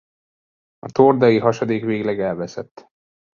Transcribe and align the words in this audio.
A 0.79 0.87
Tordai-hasadék 0.91 1.83
végleg 1.83 2.19
elveszett. 2.19 2.87